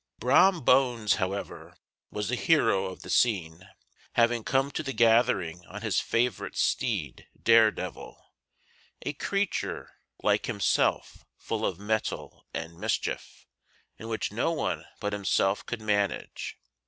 Brom 0.17 0.61
Bones, 0.61 1.17
however, 1.21 1.75
was 2.09 2.29
the 2.29 2.35
hero 2.35 2.85
of 2.87 3.03
the 3.03 3.09
scene, 3.11 3.69
having 4.13 4.43
come 4.43 4.71
to 4.71 4.81
the 4.81 4.93
gathering 4.93 5.63
on 5.67 5.83
his 5.83 5.99
favorite 5.99 6.57
steed 6.57 7.27
Daredevil 7.43 8.19
a 9.03 9.13
creature, 9.13 9.91
like 10.23 10.47
himself 10.47 11.23
full 11.37 11.63
of 11.63 11.77
metal 11.77 12.47
and 12.51 12.79
mischief, 12.79 13.45
and 13.99 14.09
which 14.09 14.31
no 14.31 14.51
one 14.51 14.85
but 14.99 15.13
himself 15.13 15.63
could 15.67 15.81
manage. 15.83 16.57